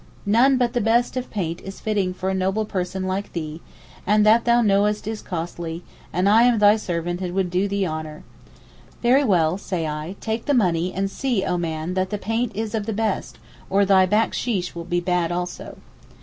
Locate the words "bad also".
15.01-15.77